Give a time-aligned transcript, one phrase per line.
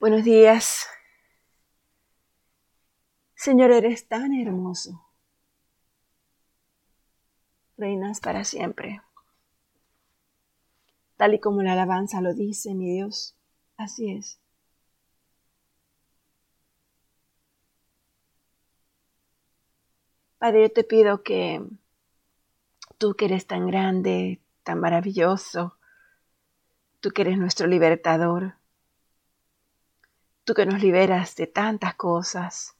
[0.00, 0.86] Buenos días.
[3.34, 5.04] Señor, eres tan hermoso.
[7.76, 9.02] Reinas para siempre.
[11.16, 13.36] Tal y como la alabanza lo dice, mi Dios,
[13.76, 14.38] así es.
[20.38, 21.60] Padre, yo te pido que
[22.98, 25.76] tú que eres tan grande, tan maravilloso,
[27.00, 28.54] tú que eres nuestro libertador,
[30.48, 32.74] tú que nos liberas de tantas cosas,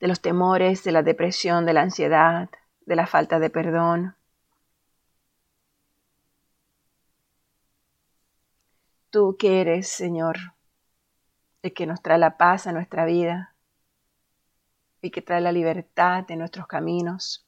[0.00, 2.50] de los temores, de la depresión, de la ansiedad,
[2.86, 4.16] de la falta de perdón.
[9.10, 10.38] Tú que eres, Señor,
[11.62, 13.54] el que nos trae la paz a nuestra vida
[15.02, 17.46] y que trae la libertad de nuestros caminos.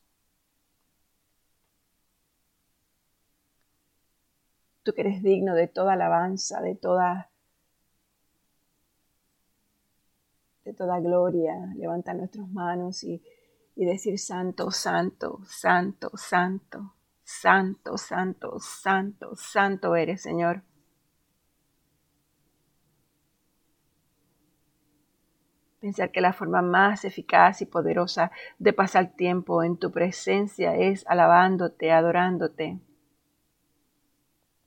[4.84, 7.30] Tú que eres digno de toda alabanza, de toda
[10.66, 13.22] de toda gloria, levantar nuestras manos y,
[13.76, 20.64] y decir santo, santo, santo, santo, santo, santo, santo, santo eres, Señor.
[25.80, 31.06] Pensar que la forma más eficaz y poderosa de pasar tiempo en tu presencia es
[31.06, 32.80] alabándote, adorándote.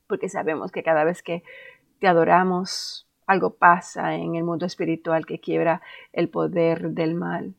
[0.07, 1.43] Porque sabemos que cada vez que
[1.99, 7.53] te adoramos, algo pasa en el mundo espiritual que quiebra el poder del mal.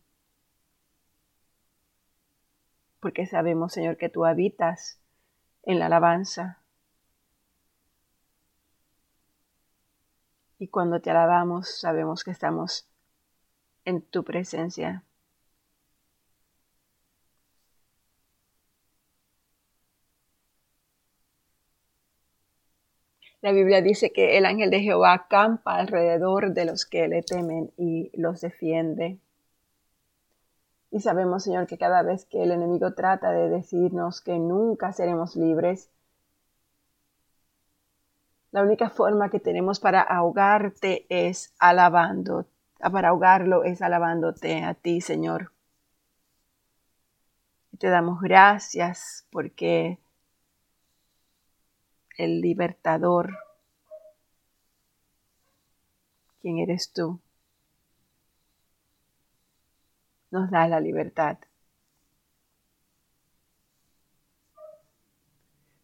[2.98, 5.00] Porque sabemos, Señor, que tú habitas
[5.62, 6.58] en la alabanza.
[10.58, 12.88] Y cuando te alabamos, sabemos que estamos
[13.84, 15.04] en tu presencia.
[23.42, 27.72] La Biblia dice que el ángel de Jehová acampa alrededor de los que le temen
[27.78, 29.18] y los defiende.
[30.90, 35.36] Y sabemos, Señor, que cada vez que el enemigo trata de decirnos que nunca seremos
[35.36, 35.88] libres,
[38.52, 42.46] la única forma que tenemos para ahogarte es alabando,
[42.78, 45.52] para ahogarlo es alabándote a ti, Señor.
[47.78, 49.98] Te damos gracias porque
[52.20, 53.38] el libertador.
[56.40, 57.20] ¿Quién eres tú?
[60.30, 61.38] Nos da la libertad.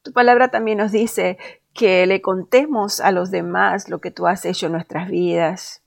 [0.03, 1.37] Tu palabra también nos dice
[1.75, 5.83] que le contemos a los demás lo que tú has hecho en nuestras vidas.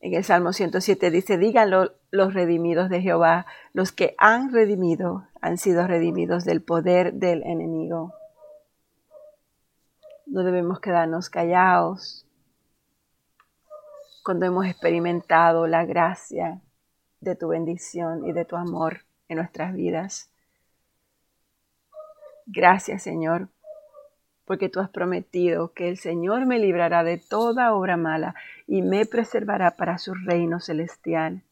[0.00, 5.56] En el Salmo 107 dice, díganlo los redimidos de Jehová, los que han redimido, han
[5.56, 8.12] sido redimidos del poder del enemigo.
[10.26, 12.26] No debemos quedarnos callados
[14.24, 16.60] cuando hemos experimentado la gracia
[17.20, 20.32] de tu bendición y de tu amor en nuestras vidas.
[22.44, 23.50] Gracias Señor,
[24.44, 28.34] porque tú has prometido que el Señor me librará de toda obra mala
[28.66, 31.44] y me preservará para su reino celestial.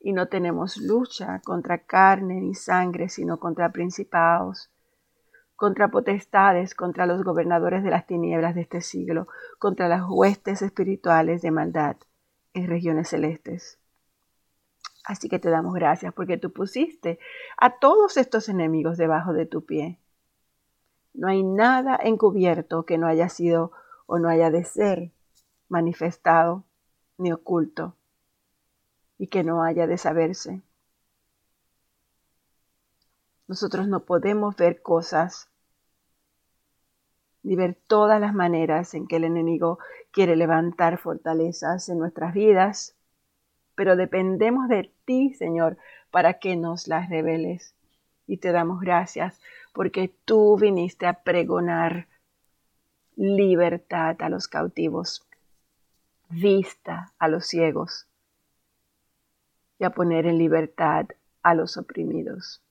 [0.00, 4.70] Y no tenemos lucha contra carne ni sangre, sino contra principados
[5.60, 9.28] contra potestades, contra los gobernadores de las tinieblas de este siglo,
[9.58, 11.96] contra las huestes espirituales de maldad
[12.54, 13.78] en regiones celestes.
[15.04, 17.18] Así que te damos gracias porque tú pusiste
[17.58, 19.98] a todos estos enemigos debajo de tu pie.
[21.12, 23.72] No hay nada encubierto que no haya sido
[24.06, 25.12] o no haya de ser
[25.68, 26.64] manifestado
[27.18, 27.96] ni oculto
[29.18, 30.62] y que no haya de saberse.
[33.46, 35.49] Nosotros no podemos ver cosas
[37.42, 39.78] ni ver todas las maneras en que el enemigo
[40.10, 42.94] quiere levantar fortalezas en nuestras vidas,
[43.74, 45.78] pero dependemos de ti, Señor,
[46.10, 47.74] para que nos las reveles.
[48.26, 49.40] Y te damos gracias
[49.72, 52.06] porque tú viniste a pregonar
[53.16, 55.26] libertad a los cautivos,
[56.28, 58.06] vista a los ciegos
[59.78, 61.06] y a poner en libertad
[61.42, 62.62] a los oprimidos.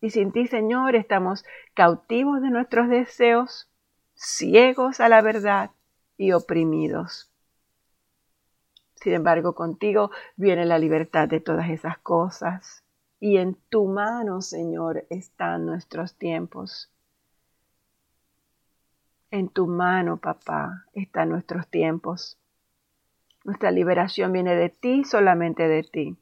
[0.00, 3.68] Y sin ti, Señor, estamos cautivos de nuestros deseos,
[4.14, 5.70] ciegos a la verdad
[6.16, 7.30] y oprimidos.
[8.94, 12.84] Sin embargo, contigo viene la libertad de todas esas cosas.
[13.20, 16.90] Y en tu mano, Señor, están nuestros tiempos.
[19.30, 22.38] En tu mano, papá, están nuestros tiempos.
[23.44, 26.16] Nuestra liberación viene de ti, solamente de ti.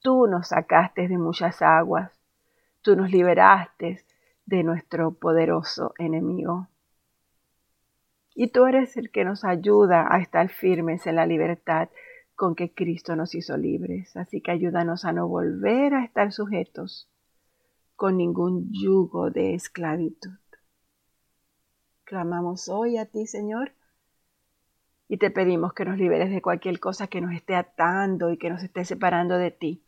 [0.00, 2.12] Tú nos sacaste de muchas aguas,
[2.82, 4.04] tú nos liberaste
[4.46, 6.68] de nuestro poderoso enemigo.
[8.34, 11.88] Y tú eres el que nos ayuda a estar firmes en la libertad
[12.36, 14.16] con que Cristo nos hizo libres.
[14.16, 17.10] Así que ayúdanos a no volver a estar sujetos
[17.96, 20.38] con ningún yugo de esclavitud.
[22.04, 23.72] Clamamos hoy a ti, Señor,
[25.08, 28.50] y te pedimos que nos liberes de cualquier cosa que nos esté atando y que
[28.50, 29.82] nos esté separando de ti.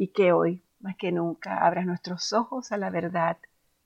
[0.00, 3.36] Y que hoy, más que nunca, abras nuestros ojos a la verdad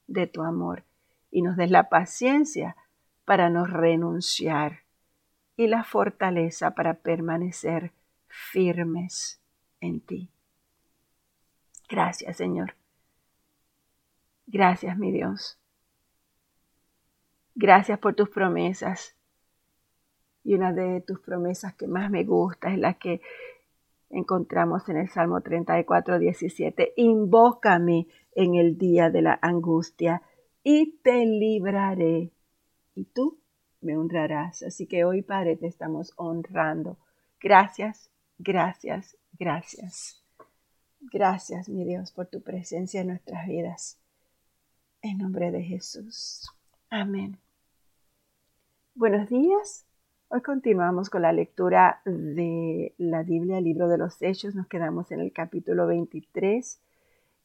[0.06, 0.84] de tu amor
[1.28, 2.76] y nos des la paciencia
[3.24, 4.84] para no renunciar
[5.56, 7.90] y la fortaleza para permanecer
[8.28, 9.40] firmes
[9.80, 10.30] en ti.
[11.88, 12.76] Gracias, Señor.
[14.46, 15.58] Gracias, mi Dios.
[17.56, 19.16] Gracias por tus promesas.
[20.44, 23.20] Y una de tus promesas que más me gusta es la que
[24.14, 26.94] encontramos en el Salmo 34, 17.
[26.96, 30.22] Invócame en el día de la angustia
[30.62, 32.32] y te libraré.
[32.94, 33.40] Y tú
[33.80, 34.62] me honrarás.
[34.62, 36.96] Así que hoy, Padre, te estamos honrando.
[37.40, 40.22] Gracias, gracias, gracias.
[41.12, 44.00] Gracias, mi Dios, por tu presencia en nuestras vidas.
[45.02, 46.48] En nombre de Jesús.
[46.88, 47.38] Amén.
[48.94, 49.83] Buenos días.
[50.34, 54.56] Hoy continuamos con la lectura de la Biblia, el libro de los Hechos.
[54.56, 56.80] Nos quedamos en el capítulo 23,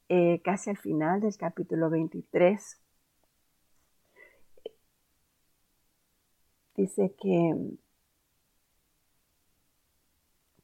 [0.08, 2.80] eh, casi al final del capítulo 23.
[6.74, 7.54] Dice que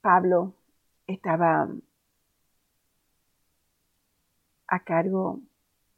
[0.00, 0.52] Pablo
[1.06, 1.68] estaba
[4.66, 5.42] a cargo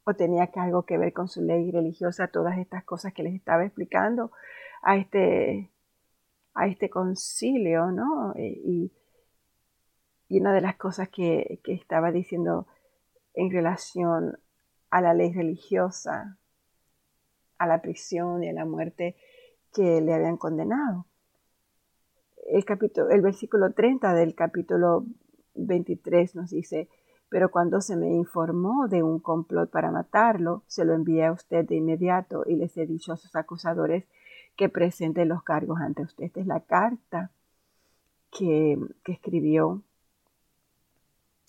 [0.03, 3.65] o tenía algo que ver con su ley religiosa, todas estas cosas que les estaba
[3.65, 4.31] explicando
[4.83, 5.71] a este,
[6.53, 8.33] a este concilio, ¿no?
[8.35, 8.91] Eh, y,
[10.29, 12.67] una de las cosas que, que estaba diciendo
[13.33, 14.37] en relación
[14.91, 16.37] a la ley religiosa,
[17.57, 19.15] a la prisión y a la muerte
[19.73, 21.05] que le habían condenado.
[22.47, 25.05] El, capítulo, el versículo 30 del capítulo
[25.55, 26.89] 23 nos dice,
[27.29, 31.65] pero cuando se me informó de un complot para matarlo, se lo envié a usted
[31.65, 34.05] de inmediato y les he dicho a sus acusadores
[34.59, 36.25] que presenten los cargos ante usted.
[36.25, 37.31] Esta es la carta
[38.29, 39.83] que, escribió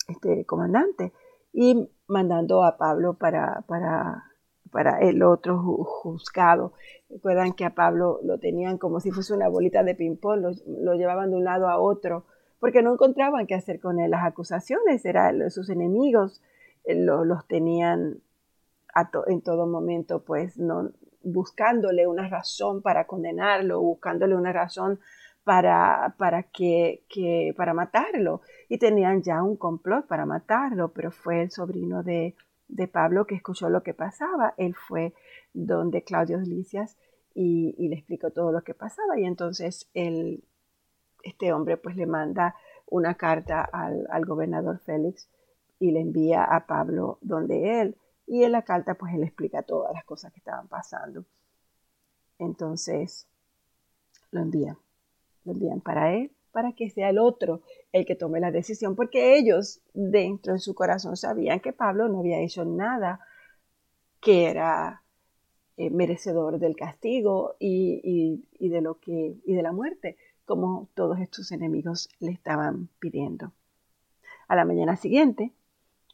[0.07, 1.11] este comandante
[1.51, 4.31] y mandando a Pablo para, para,
[4.71, 6.71] para el otro juzgado.
[7.09, 11.31] Recuerdan que a Pablo lo tenían como si fuese una bolita de ping-pong, lo llevaban
[11.31, 12.23] de un lado a otro
[12.61, 14.11] porque no encontraban qué hacer con él.
[14.11, 16.41] Las acusaciones, eran sus enemigos
[16.85, 18.21] eh, los tenían
[19.27, 20.91] en todo momento, pues, no,
[21.23, 24.99] buscándole una razón para condenarlo, buscándole una razón
[25.43, 27.03] para, para, que,
[27.57, 28.41] para matarlo.
[28.69, 32.35] Y tenían ya un complot para matarlo, pero fue el sobrino de,
[32.91, 34.53] Pablo que escuchó lo que pasaba.
[34.57, 35.13] Él fue
[35.53, 36.97] donde Claudio Licias
[37.33, 39.19] y, le explicó todo lo que pasaba.
[39.19, 40.43] Y entonces él,
[41.23, 42.55] este hombre pues le manda
[42.87, 45.29] una carta al, gobernador Félix
[45.79, 47.97] y le envía a Pablo donde él.
[48.27, 51.25] Y en la carta pues él explica todas las cosas que estaban pasando.
[52.39, 53.27] Entonces
[54.31, 54.77] lo envían.
[55.43, 59.37] Lo envían para él, para que sea el otro el que tome la decisión, porque
[59.37, 63.19] ellos dentro de su corazón sabían que Pablo no había hecho nada
[64.21, 65.03] que era
[65.77, 71.19] eh, merecedor del castigo y, y, de lo que, y de la muerte como todos
[71.19, 73.53] estos enemigos le estaban pidiendo.
[74.47, 75.53] A la mañana siguiente,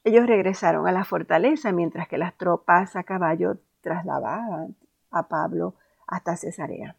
[0.07, 4.75] ellos regresaron a la fortaleza mientras que las tropas a caballo trasladaban
[5.11, 5.75] a Pablo
[6.07, 6.95] hasta Cesarea.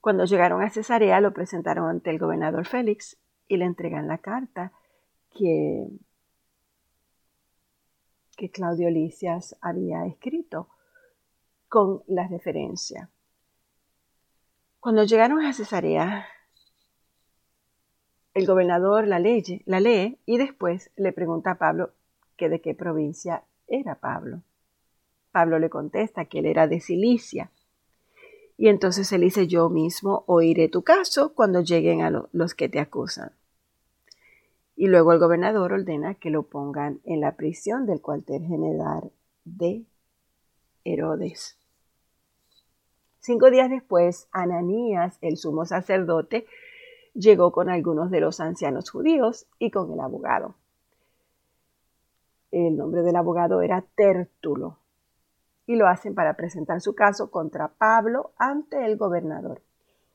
[0.00, 4.72] Cuando llegaron a Cesarea lo presentaron ante el gobernador Félix y le entregan la carta
[5.36, 5.88] que,
[8.36, 10.68] que Claudio Licias había escrito
[11.68, 13.10] con la referencia
[14.80, 16.26] cuando llegaron a Cesarea,
[18.32, 21.90] el gobernador la, lee, la lee y después le pregunta a Pablo
[22.38, 24.40] que de qué provincia era Pablo.
[25.32, 27.50] Pablo le contesta que él era de Cilicia.
[28.56, 32.80] Y entonces él dice, yo mismo oiré tu caso cuando lleguen a los que te
[32.80, 33.32] acusan.
[34.74, 39.12] Y luego el gobernador ordena que lo pongan en la prisión del cuartel general
[39.44, 39.84] de
[40.84, 41.58] Herodes.
[43.20, 46.46] Cinco días después, Ananías, el sumo sacerdote,
[47.14, 50.54] llegó con algunos de los ancianos judíos y con el abogado.
[52.50, 54.78] El nombre del abogado era Tértulo
[55.66, 59.62] y lo hacen para presentar su caso contra Pablo ante el gobernador.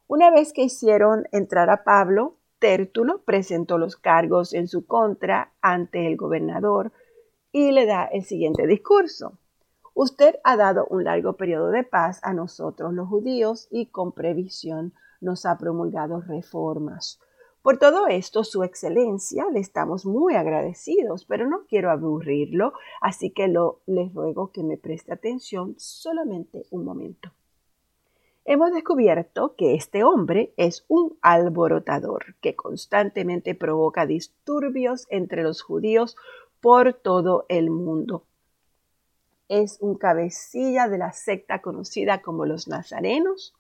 [0.07, 6.07] Una vez que hicieron entrar a Pablo, Tértulo presentó los cargos en su contra ante
[6.07, 6.91] el gobernador
[7.51, 9.37] y le da el siguiente discurso.
[9.93, 14.93] Usted ha dado un largo periodo de paz a nosotros los judíos y con previsión
[15.21, 17.19] nos ha promulgado reformas.
[17.63, 23.47] Por todo esto, Su Excelencia, le estamos muy agradecidos, pero no quiero aburrirlo, así que
[23.47, 27.31] lo, les ruego que me preste atención solamente un momento.
[28.43, 36.17] Hemos descubierto que este hombre es un alborotador que constantemente provoca disturbios entre los judíos
[36.59, 38.25] por todo el mundo.
[39.47, 43.55] Es un cabecilla de la secta conocida como los nazarenos.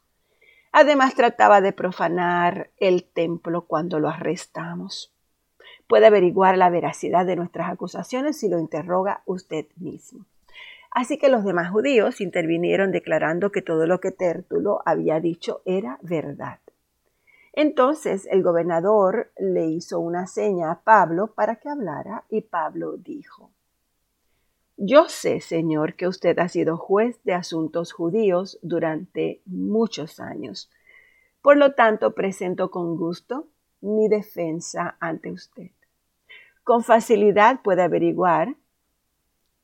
[0.75, 5.13] Además trataba de profanar el templo cuando lo arrestamos.
[5.87, 10.25] Puede averiguar la veracidad de nuestras acusaciones si lo interroga usted mismo.
[10.89, 15.99] Así que los demás judíos intervinieron declarando que todo lo que Tértulo había dicho era
[16.01, 16.59] verdad.
[17.53, 23.51] Entonces el gobernador le hizo una seña a Pablo para que hablara y Pablo dijo,
[24.85, 30.69] Yo sé, Señor, que usted ha sido juez de asuntos judíos durante muchos años.
[31.41, 33.47] Por lo tanto, presento con gusto
[33.79, 35.71] mi defensa ante usted.
[36.65, 38.57] Con facilidad puede averiguar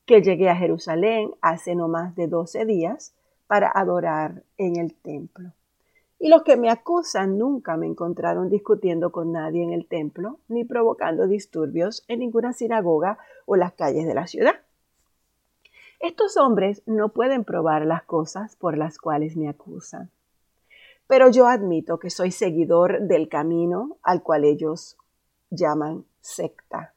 [0.06, 3.14] que llegué a Jerusalén hace no más de doce días
[3.46, 5.52] para adorar en el templo.
[6.18, 10.64] Y los que me acusan nunca me encontraron discutiendo con nadie en el templo, ni
[10.64, 14.62] provocando disturbios en ninguna sinagoga o las calles de la ciudad.
[16.00, 20.10] Estos hombres no pueden probar las cosas por las cuales me acusan.
[21.08, 24.98] Pero yo admito que soy seguidor del camino al cual ellos
[25.50, 26.94] llaman secta.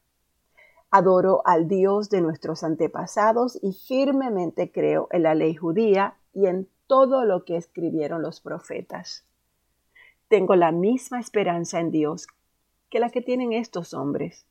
[0.91, 6.69] Adoro al Dios de nuestros antepasados y firmemente creo en la ley judía y en
[6.87, 9.25] todo lo que escribieron los profetas.
[10.29, 12.29] Tengo la misma esperanza en Dios
[12.89, 14.47] que la que tienen estos hombres,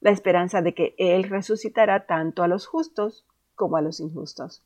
[0.00, 3.26] la esperanza de que Él resucitará tanto a los justos
[3.60, 4.64] como a los injustos.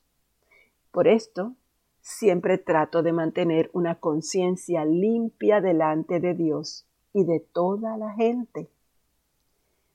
[0.93, 1.57] Por esto,
[2.01, 8.71] siempre trato de mantener una conciencia limpia delante de Dios y de toda la gente.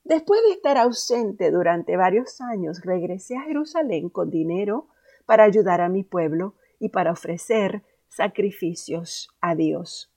[0.04, 4.88] Después de estar ausente durante varios años, regresé a Jerusalén con dinero
[5.24, 10.12] para ayudar a mi pueblo y para ofrecer sacrificios a Dios.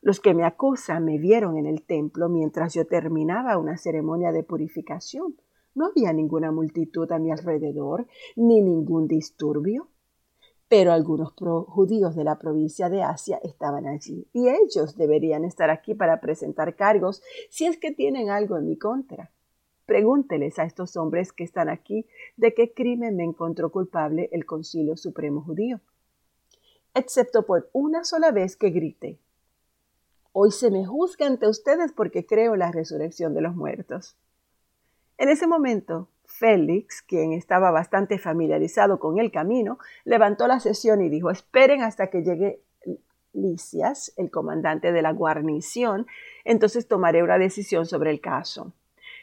[0.00, 4.44] Los que me acusan me vieron en el templo mientras yo terminaba una ceremonia de
[4.44, 5.36] purificación.
[5.74, 8.06] No había ninguna multitud a mi alrededor,
[8.36, 9.88] ni ningún disturbio
[10.68, 15.94] pero algunos judíos de la provincia de Asia estaban allí y ellos deberían estar aquí
[15.94, 19.32] para presentar cargos si es que tienen algo en mi contra.
[19.86, 22.06] Pregúnteles a estos hombres que están aquí
[22.36, 25.80] de qué crimen me encontró culpable el Concilio Supremo Judío.
[26.92, 29.18] Excepto por una sola vez que grité.
[30.32, 34.18] Hoy se me juzga ante ustedes porque creo la resurrección de los muertos.
[35.18, 41.08] En ese momento Félix, quien estaba bastante familiarizado con el camino, levantó la sesión y
[41.08, 42.62] dijo, esperen hasta que llegue
[43.32, 46.06] Licias, el comandante de la guarnición,
[46.44, 48.72] entonces tomaré una decisión sobre el caso.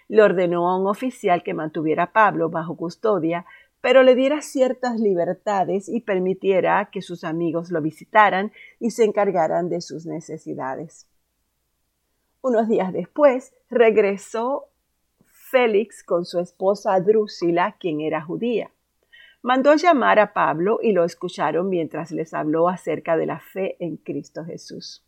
[0.08, 3.46] Le ordenó a un oficial que mantuviera a Pablo bajo custodia,
[3.82, 9.70] pero le diera ciertas libertades y permitiera que sus amigos lo visitaran y se encargaran
[9.70, 11.08] de sus necesidades.
[12.42, 14.70] Unos días después regresó
[15.56, 18.72] Félix con su esposa Drúsila, quien era judía.
[19.42, 23.96] Mandó llamar a Pablo y lo escucharon mientras les habló acerca de la fe en
[23.96, 25.06] Cristo Jesús.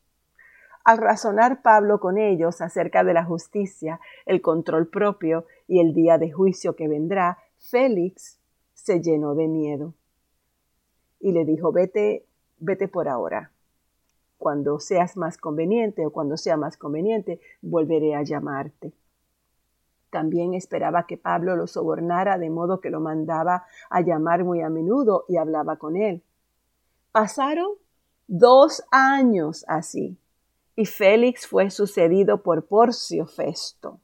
[0.86, 6.18] Al razonar Pablo con ellos acerca de la justicia, el control propio y el día
[6.18, 8.40] de juicio que vendrá, Félix
[8.74, 9.96] se llenó de miedo
[11.20, 12.26] y le dijo, vete,
[12.58, 13.52] vete por ahora.
[14.38, 18.94] Cuando seas más conveniente o cuando sea más conveniente, volveré a llamarte.
[20.10, 24.70] También esperaba que Pablo lo sobornara de modo que lo mandaba a llamar muy a
[24.70, 26.24] menudo y hablaba con él.
[27.12, 27.72] Pasaron
[28.28, 30.18] dos años así
[30.78, 34.00] y Félix fue sucedido por Porcio Festo.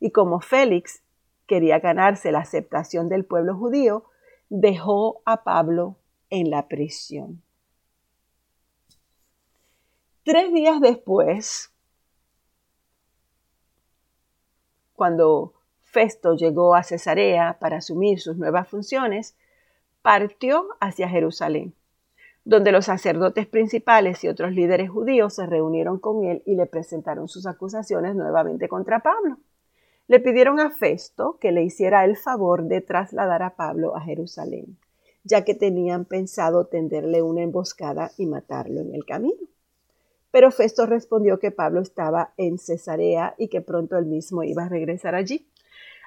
[0.00, 1.02] Y como Félix
[1.46, 4.04] quería ganarse la aceptación del pueblo judío,
[4.50, 5.96] dejó a Pablo
[6.28, 7.42] en la prisión.
[10.24, 11.72] Tres días después,
[14.98, 19.36] cuando Festo llegó a Cesarea para asumir sus nuevas funciones,
[20.02, 21.72] partió hacia Jerusalén,
[22.44, 27.28] donde los sacerdotes principales y otros líderes judíos se reunieron con él y le presentaron
[27.28, 29.38] sus acusaciones nuevamente contra Pablo.
[30.08, 34.78] Le pidieron a Festo que le hiciera el favor de trasladar a Pablo a Jerusalén,
[35.22, 39.46] ya que tenían pensado tenderle una emboscada y matarlo en el camino.
[40.30, 44.68] Pero Festo respondió que Pablo estaba en Cesarea y que pronto él mismo iba a
[44.68, 45.48] regresar allí.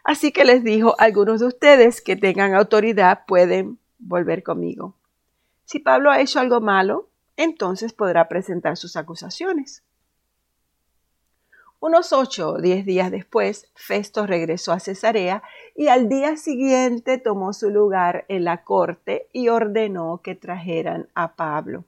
[0.04, 4.96] Así que les dijo, algunos de ustedes que tengan autoridad pueden volver conmigo.
[5.66, 9.84] Si Pablo ha hecho algo malo, entonces podrá presentar sus acusaciones.
[11.80, 15.42] Unos ocho o diez días después, Festo regresó a Cesarea
[15.76, 21.36] y al día siguiente tomó su lugar en la corte y ordenó que trajeran a
[21.36, 21.86] Pablo.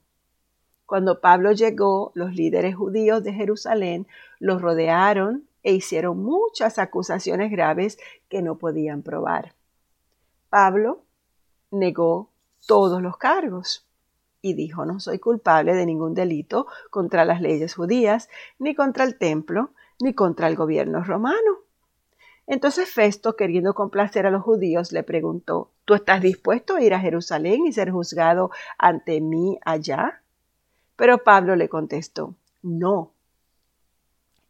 [0.85, 4.07] Cuando Pablo llegó, los líderes judíos de Jerusalén
[4.39, 7.97] lo rodearon e hicieron muchas acusaciones graves
[8.29, 9.53] que no podían probar.
[10.49, 11.03] Pablo
[11.71, 12.29] negó
[12.67, 13.87] todos los cargos
[14.41, 19.17] y dijo, no soy culpable de ningún delito contra las leyes judías, ni contra el
[19.17, 19.71] templo,
[20.01, 21.59] ni contra el gobierno romano.
[22.45, 26.99] Entonces Festo, queriendo complacer a los judíos, le preguntó, ¿tú estás dispuesto a ir a
[26.99, 30.22] Jerusalén y ser juzgado ante mí allá?
[30.95, 33.11] Pero Pablo le contestó, no.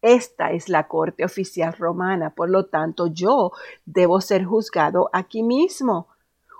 [0.01, 3.53] Esta es la corte oficial romana, por lo tanto yo
[3.85, 6.07] debo ser juzgado aquí mismo.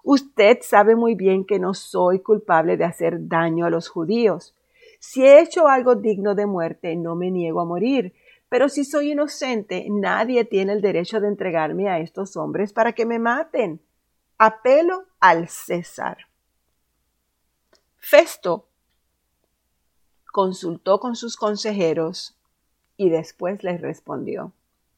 [0.03, 4.55] Usted sabe muy bien que no soy culpable de hacer daño a los judíos.
[4.99, 8.13] Si he hecho algo digno de muerte, no me niego a morir.
[8.47, 13.05] Pero si soy inocente, nadie tiene el derecho de entregarme a estos hombres para que
[13.05, 13.81] me maten.
[14.37, 16.17] Apelo al César.
[17.97, 18.67] Festo
[20.33, 22.35] consultó con sus consejeros
[22.97, 24.51] y después les respondió,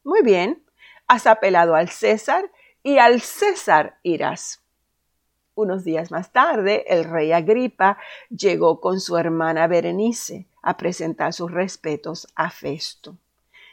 [0.05, 0.63] Muy bien,
[1.07, 2.49] has apelado al César
[2.83, 4.61] y al César irás.
[5.53, 7.97] Unos días más tarde, el rey Agripa
[8.29, 13.17] llegó con su hermana Berenice a presentar sus respetos a Festo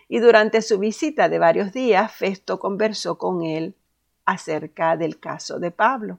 [0.08, 3.76] y durante su visita de varios días Festo conversó con él
[4.24, 6.18] acerca del caso de Pablo.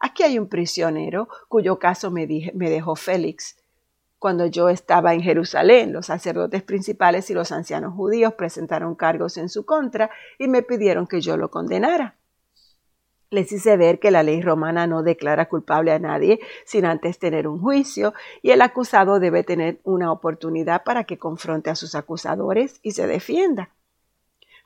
[0.00, 3.56] Aquí hay un prisionero cuyo caso me, dejó Félix.
[4.24, 9.50] Cuando yo estaba en Jerusalén, los sacerdotes principales y los ancianos judíos presentaron cargos en
[9.50, 12.16] su contra y me pidieron que yo lo condenara.
[13.28, 17.46] Les hice ver que la ley romana no declara culpable a nadie sin antes tener
[17.46, 22.80] un juicio y el acusado debe tener una oportunidad para que confronte a sus acusadores
[22.82, 23.74] y se defienda.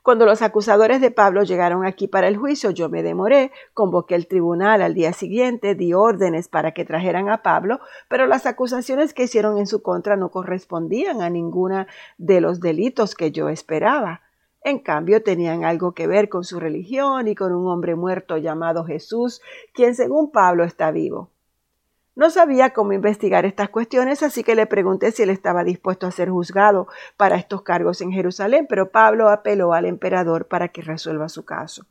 [0.01, 4.27] Cuando los acusadores de Pablo llegaron aquí para el juicio, yo me demoré, convoqué el
[4.27, 9.23] tribunal al día siguiente, di órdenes para que trajeran a Pablo, pero las acusaciones que
[9.23, 14.21] hicieron en su contra no correspondían a ninguna de los delitos que yo esperaba.
[14.61, 18.85] En cambio, tenían algo que ver con su religión y con un hombre muerto llamado
[18.85, 19.41] Jesús,
[19.73, 21.29] quien según Pablo está vivo.
[22.19, 26.11] No sabía cómo investigar estas cuestiones, así que le pregunté si él estaba dispuesto a
[26.11, 31.29] ser juzgado para estos cargos en Jerusalén, pero Pablo apeló al emperador para que resuelva
[31.29, 31.85] su caso.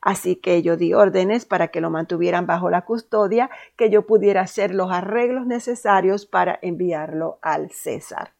[0.00, 4.40] Así que yo di órdenes para que lo mantuvieran bajo la custodia, que yo pudiera
[4.40, 8.32] hacer los arreglos necesarios para enviarlo al César.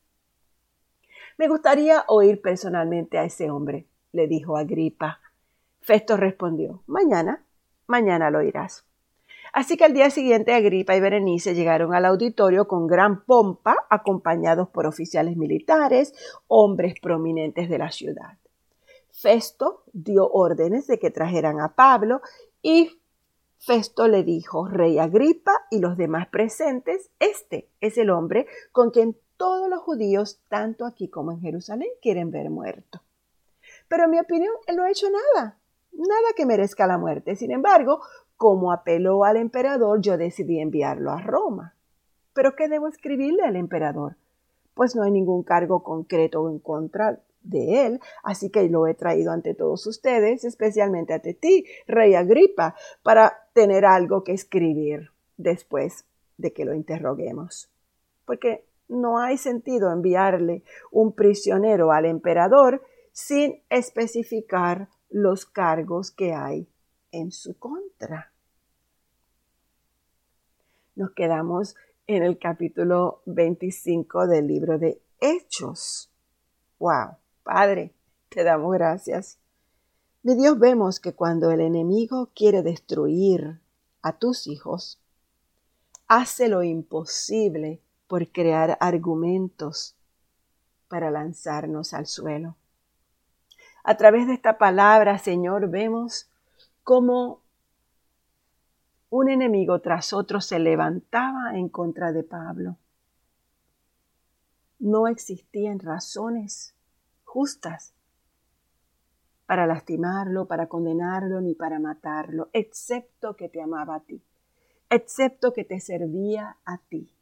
[1.36, 5.20] Me gustaría oír personalmente a ese hombre, le dijo Agripa.
[5.82, 7.44] Festo respondió, mañana,
[7.86, 8.87] mañana lo oirás.
[9.52, 14.68] Así que al día siguiente Agripa y Berenice llegaron al auditorio con gran pompa, acompañados
[14.68, 16.14] por oficiales militares,
[16.46, 18.38] hombres prominentes de la ciudad.
[19.10, 22.20] Festo dio órdenes de que trajeran a Pablo
[22.62, 23.00] y
[23.58, 29.16] Festo le dijo, Rey Agripa y los demás presentes, este es el hombre con quien
[29.36, 33.02] todos los judíos, tanto aquí como en Jerusalén, quieren ver muerto.
[33.88, 35.58] Pero en mi opinión, él no ha hecho nada,
[35.92, 37.36] nada que merezca la muerte.
[37.36, 38.00] Sin embargo,
[38.38, 41.74] como apeló al emperador, yo decidí enviarlo a Roma.
[42.32, 44.16] ¿Pero qué debo escribirle al emperador?
[44.74, 49.32] Pues no hay ningún cargo concreto en contra de él, así que lo he traído
[49.32, 56.04] ante todos ustedes, especialmente ante ti, rey Agripa, para tener algo que escribir después
[56.36, 57.68] de que lo interroguemos.
[58.24, 66.68] Porque no hay sentido enviarle un prisionero al emperador sin especificar los cargos que hay
[67.12, 68.32] en su contra.
[70.94, 76.10] Nos quedamos en el capítulo 25 del libro de Hechos.
[76.78, 77.16] ¡Wow!
[77.42, 77.92] Padre,
[78.28, 79.38] te damos gracias.
[80.22, 83.60] De Dios vemos que cuando el enemigo quiere destruir
[84.02, 85.00] a tus hijos,
[86.08, 89.94] hace lo imposible por crear argumentos
[90.88, 92.56] para lanzarnos al suelo.
[93.84, 96.28] A través de esta palabra, Señor, vemos
[96.88, 97.42] cómo
[99.10, 102.78] un enemigo tras otro se levantaba en contra de Pablo.
[104.78, 106.74] No existían razones
[107.24, 107.92] justas
[109.44, 114.22] para lastimarlo, para condenarlo, ni para matarlo, excepto que te amaba a ti,
[114.88, 117.12] excepto que te servía a ti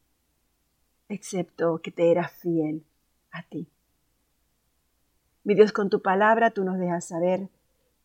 [1.08, 2.84] excepto que te era fiel
[3.32, 3.68] a ti.
[5.44, 7.48] Mi Dios, con tu palabra tú nos dejas saber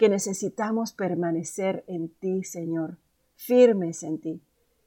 [0.02, 2.98] que necesitamos permanecer en ti, Señor,
[3.36, 4.42] firmes en ti,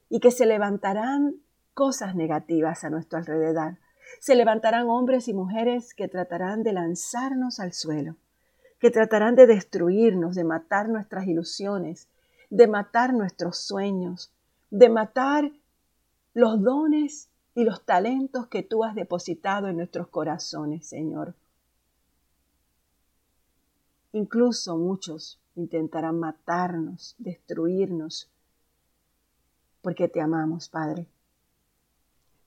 [0.09, 1.37] y que se levantarán
[1.73, 3.79] cosas negativas a nuestro alrededor.
[4.19, 8.17] Se levantarán hombres y mujeres que tratarán de lanzarnos al suelo,
[8.81, 12.09] que tratarán de destruirnos, de matar nuestras ilusiones,
[12.51, 14.33] de matar nuestros sueños,
[14.73, 15.53] de matar
[16.33, 21.37] los dones y los talentos que tú has depositado en nuestros corazones, Señor.
[24.15, 28.31] Incluso muchos intentarán matarnos, destruirnos,
[29.83, 31.09] porque te amamos, Padre.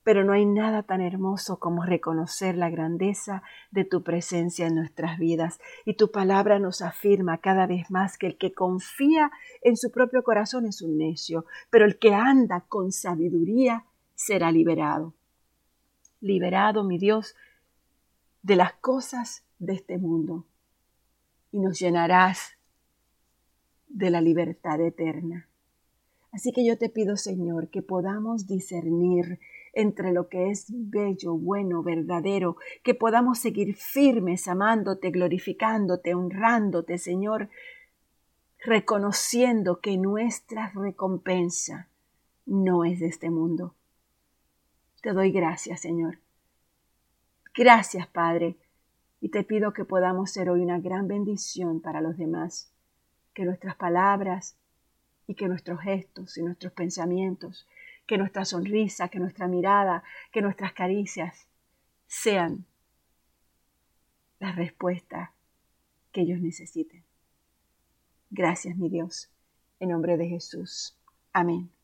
[0.02, 5.18] Pero no hay nada tan hermoso como reconocer la grandeza de tu presencia en nuestras
[5.18, 5.60] vidas.
[5.84, 10.24] Y tu palabra nos afirma cada vez más que el que confía en su propio
[10.24, 15.12] corazón es un necio, pero el que anda con sabiduría será liberado.
[16.22, 17.36] Liberado, mi Dios,
[18.40, 20.46] de las cosas de este mundo
[21.52, 22.58] y nos llenarás
[23.88, 25.48] de la libertad eterna.
[26.30, 29.40] Así que yo te pido, Señor, que podamos discernir
[29.72, 37.48] entre lo que es bello, bueno, verdadero, que podamos seguir firmes, amándote, glorificándote, honrándote, Señor,
[38.64, 41.88] reconociendo que nuestra recompensa
[42.44, 43.74] no es de este mundo.
[45.00, 46.18] Te doy gracias, Señor.
[47.54, 48.56] Gracias, Padre,
[49.20, 52.72] y te pido que podamos ser hoy una gran bendición para los demás,
[53.34, 54.56] que nuestras palabras
[55.26, 57.66] y que nuestros gestos y nuestros pensamientos,
[58.06, 60.02] que nuestra sonrisa, que nuestra mirada,
[60.32, 61.46] que nuestras caricias
[62.06, 62.64] sean
[64.38, 65.34] la respuesta
[66.12, 67.04] que ellos necesiten.
[68.30, 69.30] Gracias, mi Dios,
[69.80, 70.96] en nombre de Jesús.
[71.32, 71.77] Amén.